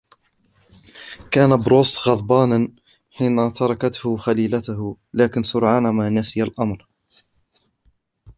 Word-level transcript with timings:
كان 1.31 1.57
بروس 1.57 2.07
غضبانًا 2.07 2.71
حين 3.11 3.53
تركته 3.53 4.17
خليلته، 4.17 4.97
لكنه 5.13 5.43
سرعان 5.43 5.89
ما 5.89 6.09
نسي 6.09 6.43
الأمر. 6.43 6.87